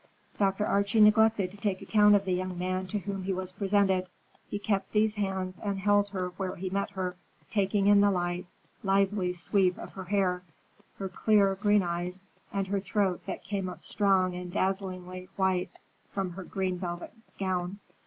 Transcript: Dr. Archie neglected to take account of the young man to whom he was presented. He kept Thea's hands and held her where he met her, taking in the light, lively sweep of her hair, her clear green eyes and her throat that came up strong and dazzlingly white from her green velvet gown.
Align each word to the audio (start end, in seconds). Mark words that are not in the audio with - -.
Dr. 0.39 0.65
Archie 0.65 0.99
neglected 0.99 1.51
to 1.51 1.57
take 1.57 1.79
account 1.79 2.15
of 2.15 2.25
the 2.25 2.31
young 2.33 2.57
man 2.57 2.87
to 2.87 2.97
whom 2.97 3.21
he 3.21 3.33
was 3.33 3.51
presented. 3.51 4.07
He 4.49 4.57
kept 4.57 4.93
Thea's 4.93 5.13
hands 5.13 5.59
and 5.59 5.77
held 5.77 6.09
her 6.09 6.29
where 6.37 6.55
he 6.55 6.71
met 6.71 6.89
her, 6.97 7.17
taking 7.51 7.85
in 7.85 8.01
the 8.01 8.09
light, 8.09 8.47
lively 8.81 9.31
sweep 9.33 9.77
of 9.77 9.91
her 9.93 10.05
hair, 10.05 10.41
her 10.97 11.07
clear 11.07 11.53
green 11.53 11.83
eyes 11.83 12.23
and 12.51 12.65
her 12.65 12.79
throat 12.79 13.21
that 13.27 13.43
came 13.43 13.69
up 13.69 13.83
strong 13.83 14.33
and 14.35 14.51
dazzlingly 14.51 15.29
white 15.35 15.69
from 16.11 16.31
her 16.31 16.45
green 16.45 16.79
velvet 16.79 17.13
gown. 17.37 17.77